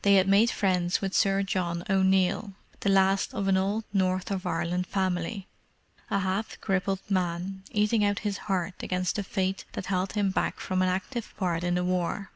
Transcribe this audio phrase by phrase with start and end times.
[0.00, 4.46] They had made friends with Sir John O'Neill, the last of an old North of
[4.46, 5.48] Ireland family:
[6.08, 10.60] a half crippled man, eating out his heart against the fate that held him back
[10.60, 12.30] from an active part in the war.